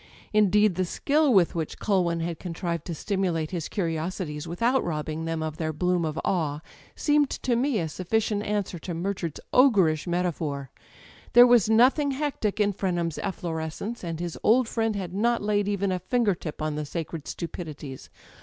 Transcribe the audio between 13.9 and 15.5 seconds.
and his old friend had not